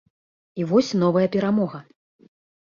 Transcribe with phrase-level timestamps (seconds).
[0.63, 1.79] І вось новая перамога!